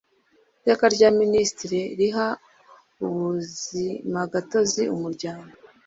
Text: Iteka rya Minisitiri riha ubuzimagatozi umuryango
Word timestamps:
Iteka 0.59 0.85
rya 0.95 1.09
Minisitiri 1.19 1.81
riha 1.99 2.27
ubuzimagatozi 3.05 4.81
umuryango 4.95 5.53